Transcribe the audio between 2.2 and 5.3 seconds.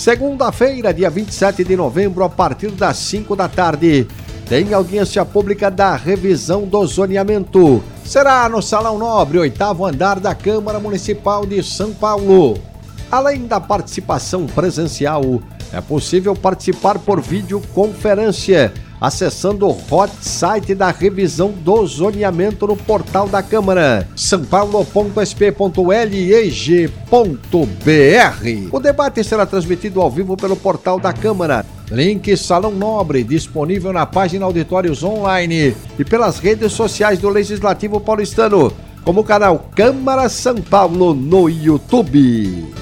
a partir das 5 da tarde, tem audiência